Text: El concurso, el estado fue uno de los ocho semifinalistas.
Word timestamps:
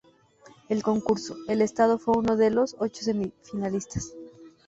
El 0.67 0.81
concurso, 0.81 1.35
el 1.47 1.61
estado 1.61 1.99
fue 1.99 2.17
uno 2.17 2.35
de 2.35 2.49
los 2.49 2.75
ocho 2.79 3.03
semifinalistas. 3.03 4.15